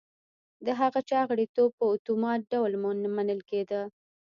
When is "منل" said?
3.17-3.41